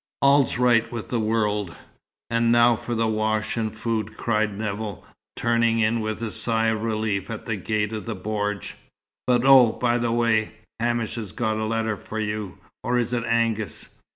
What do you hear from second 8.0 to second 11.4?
the bordj. "But oh, by the way Hamish has